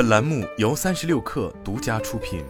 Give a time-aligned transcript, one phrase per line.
[0.00, 2.42] 本栏目由三十六氪独家出品。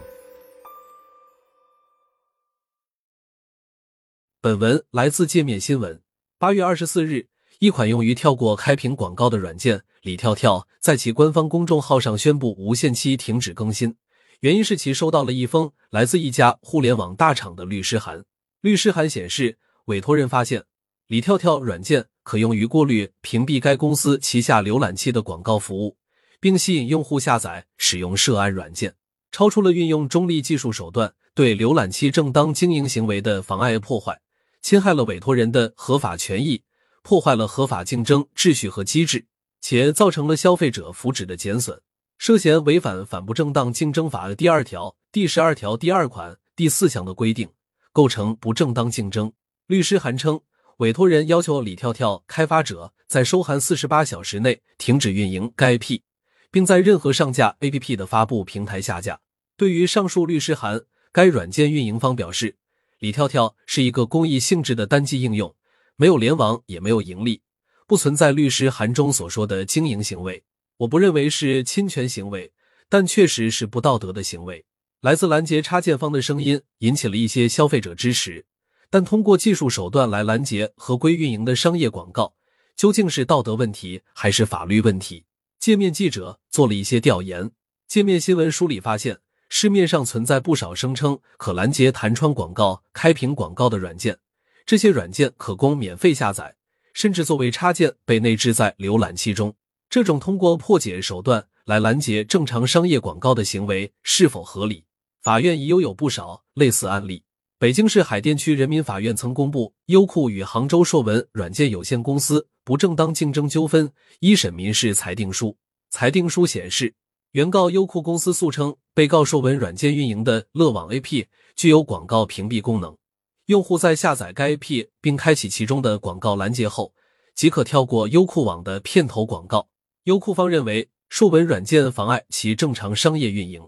[4.39, 6.01] 本文来自界面新闻。
[6.39, 7.27] 八月二十四日，
[7.59, 13.97] 一款用于跳过开屏广告的软件李跳跳在其官方公众号上宣布无限期停止更新，
[14.39, 18.23] 原因是其收到了一封来自一家互联网大厂的律师函。
[18.61, 19.57] 律师函显示，
[19.87, 20.63] 委托人发现
[21.07, 25.97] 李跳跳软件可用于过滤、屏蔽该公司旗下浏览器的广告服务，
[26.41, 28.95] 并吸引用户下载使用涉案软件，
[29.31, 34.19] 超出了运用中立技术手段对浏览器正当经营行为的妨碍破坏。
[34.61, 36.63] 侵害了委托人的合法权益，
[37.03, 39.25] 破坏了合法竞争秩序和机制，
[39.59, 41.81] 且造成了消费者福祉的减损，
[42.17, 47.49] 涉嫌违反《反不正当竞争法的》第二条、第十二条第二款第四项的规定，
[47.91, 49.31] 构成不正当竞争。
[49.65, 50.39] 律师函称，
[50.77, 56.03] 委托人要求李跳跳开发者在收函四十八小时内停止运营该 P，
[56.51, 59.21] 并在任何上架 APP 的发布平台下架。
[59.57, 62.57] 对于上述律师函，该软件运营方表示。
[62.99, 65.55] 李跳跳是一个公益性质的单机应用，
[65.95, 67.41] 没有联网，也没有盈利，
[67.87, 70.43] 不存在律师函中所说的经营行为。
[70.77, 72.51] 我不认为是侵权行为，
[72.87, 74.65] 但确实是不道德的行为。
[75.01, 78.45] 来自拦截插件方的声音引起了一些消费者支持，
[78.91, 82.35] 但通过技术手段来拦截合规运营的商业广告，
[82.75, 85.25] 究竟是道德问题还是法律问题？
[85.61, 87.51] 界面记者做了一些调研，
[87.87, 89.19] 界面新闻梳理发现。
[89.47, 94.17] 市面上存在不少声称可拦截弹窗广告、开屏广告的软件，
[94.65, 96.55] 这些软件可供免费下载，
[96.95, 99.53] 甚至作为插件被内置在浏览器中。
[99.87, 104.85] 这种通过破解手段来拦截正常商业广告的行为是否合理？
[105.21, 107.23] 法院已有有不少类似案例。
[107.61, 113.87] 北京市海淀区人民法院曾公布优酷与杭州硕文软件有限公司不正当竞争纠纷
[114.19, 115.55] 一审民事裁定书，
[115.91, 116.91] 裁定书显示。
[117.33, 122.97] 原告优酷公司诉称，被告硕文软件运营的乐网 AP 具有广告屏蔽功能，
[123.45, 126.91] 用户在下载该 AP 并开启其中的广告拦截后，
[127.35, 129.69] 即可跳过优酷网的片头广告。
[130.05, 133.61] 优酷方认为，硕文软件妨碍其正常商业运营，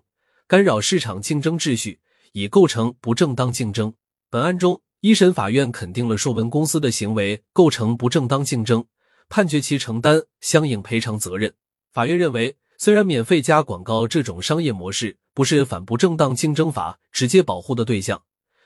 [0.47, 1.99] 干扰市场竞争秩序，
[2.33, 3.93] 已构成不正当竞争。
[4.29, 8.85] 本案中，一审法院肯定了硕文公司的行为构成不正当竞争，
[9.29, 11.53] 判决其承担相应赔偿责任。
[11.91, 12.57] 法院认为。
[12.75, 18.21] 虽然免费加广告这种商业模式不是反不正当竞争法直接保护的对象，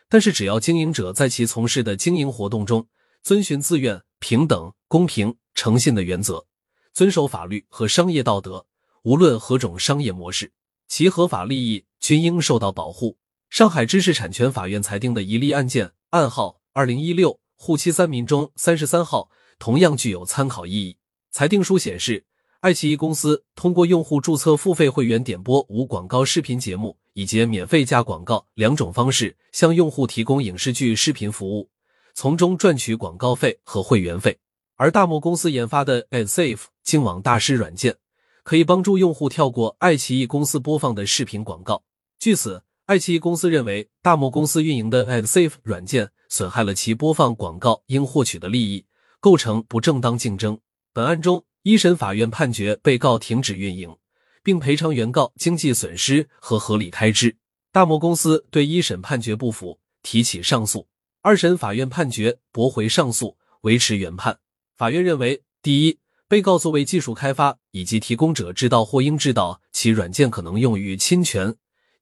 [0.09, 2.87] 但是只要经营者在其从事的经营活动中
[3.21, 6.47] 遵循自愿、平等、公平、诚信的原则，
[6.93, 8.65] 遵守法律和商业道德，
[9.03, 10.51] 无论何种商业模式，
[10.87, 13.17] 其合法利益均应受到保护。
[13.49, 20.97] 上海知识产权法院裁定的一例案件案号二零一六沪七三民中三十三号，同样具有参考意义。
[21.31, 22.25] 裁定书显示。
[22.59, 31.69] 爱奇艺公司通过用户注册付费会员点播无广告视频节目以及免费加广告两种方式向用户提供影视剧视频服务，
[32.15, 34.35] 从中赚取广告费和会员费。
[34.75, 37.95] 而大漠公司研发的 AdSafe 净网大师软件，
[38.41, 41.83] 可以帮助用户跳过爱奇艺公司播放的视频广告。
[42.17, 48.85] 据此，爱奇艺公司认为大漠公司运营的 AdSafe 软件损害了其播放广告应获取的利益，
[49.19, 50.57] 构成不正当竞争。
[50.93, 51.43] 本案中。
[51.63, 53.93] 一审法院判决被告停止运营，
[54.41, 57.35] 并赔偿原告经济损失和合理开支。
[57.73, 60.87] 大漠公司对一审判决不服，提起上诉。
[61.21, 64.39] 二审法院判决驳回上诉，维持原判。
[64.77, 65.99] 法院认为：第一，
[66.29, 71.51] 被告作为技术开发以及提供者知道或应知道其软件可能用于侵权；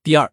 [0.03, 0.31] 第二，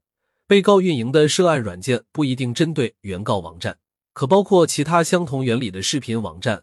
[0.53, 3.79] 被告运营的涉案软件不一定针对原告网站，
[4.13, 6.59] 可包括其他相同原理的视频网站；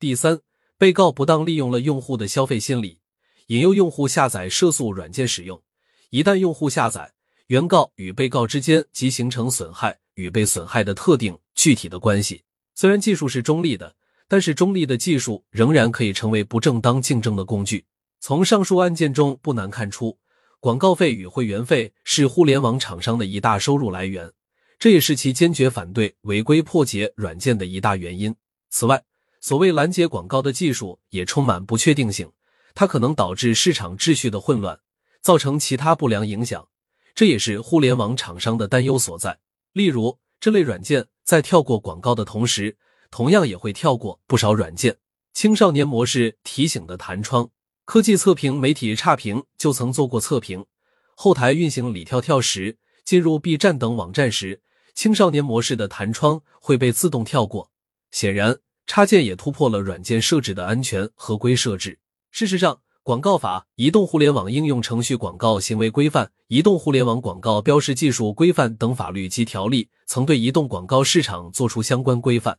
[0.00, 0.40] 第三。
[0.76, 2.98] 被告不当利用了用户的消费心理，
[3.46, 5.62] 引诱用户下载涉诉软件使用。
[6.10, 7.12] 一旦用户下载，
[7.46, 12.42] 原告与被告之间即形成损害与被损害的特定具体的关系。
[12.74, 13.94] 虽然技术是中立的，
[14.26, 17.86] 但是中立的技术仍然可以成为不正当竞争的工具。
[18.18, 20.18] 从上述案件中不难看出，
[20.60, 24.32] 广告费与会员费是互联网厂商的一大收入来源，
[24.76, 28.34] 这也是其坚决反对违规破解软件的一大原因。
[28.68, 29.04] 此外，
[29.40, 32.32] 所谓拦截广告的技术也充满不确定性，
[32.74, 34.80] 它可能导致市场秩序的混乱，
[35.22, 36.66] 造成其他不良影响，
[37.14, 39.38] 这也是互联网厂商的担忧所在。
[39.72, 42.76] 例如，这类软件在跳过广告的同时，
[43.12, 44.96] 同样也会跳过不少软件。
[45.32, 47.48] 青少年模式提醒的弹窗，
[47.90, 50.66] 科技测评媒体差评就曾做过测评，
[51.14, 54.60] 后台运行李跳跳时，进入 B 站等网站时，
[54.94, 57.70] 青少年模式的弹窗会被自动跳过。
[58.10, 58.58] 显然。
[58.86, 61.98] 插件也突破了软件设置的安全合规设置。
[62.30, 72.58] 事实上，广告法》《移动互联网应用程序广告行为规范》《移动互联网广告标识技术规范》等法律及条例曾对移动广告市场作出相关规范。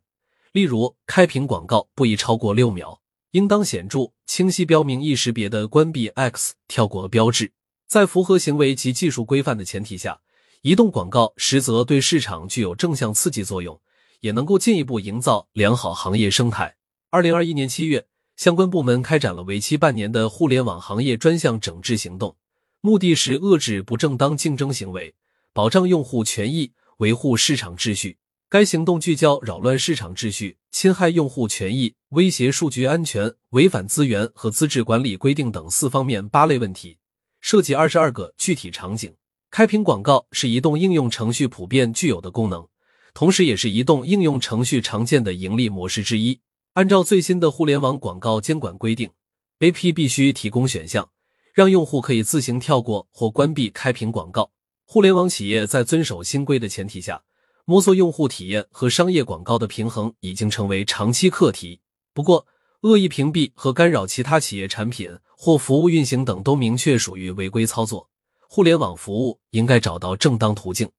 [0.52, 3.00] 例如，开屏广告不宜超过六秒，
[3.32, 7.52] 应当显著、清晰标明易识别的关闭 X 跳过标志。
[7.88, 10.22] 在符合行为及技术规范的前提下，
[10.62, 13.80] 移动广告实则对市场具有正向刺激作用，
[14.22, 16.76] 也能够进一步营造良好行业生态。
[17.10, 18.06] 二零二一年七月。
[18.36, 22.38] 相关部门开展了为期半年的互联网行业专项整治行动，
[22.80, 25.14] 目的是遏制不正当竞争行为，
[25.52, 28.18] 保障用户权益，维护市场秩序。
[28.52, 36.98] 该行动聚焦扰乱市场秩序、侵害用户权益、威胁数据安全、违反资源和资质管理规定等四方面八类问题，
[37.42, 39.14] 涉及二十二个具体场景。
[39.52, 42.68] 开屏广告是移动应用程序普遍具有的功能，
[43.14, 46.40] 同时也是移动应用程序常见的盈利模式之一。
[46.74, 49.12] 按照最新的互联网广告监管规定
[49.60, 51.08] ，AP 必须提供选项，
[51.54, 54.50] 让用户可以自行跳过或关闭开屏广告。
[54.86, 57.22] 互联网企业在遵守新规的前提下，
[57.70, 61.80] 摸索用户体验和商业广告的平衡已经成为长期课题。
[62.16, 62.48] 不过，
[62.82, 68.10] 恶意屏蔽和干扰其他企业产品或服务运行等都明确属于违规操作。
[68.48, 70.90] 互联网服务应该找到正当途径。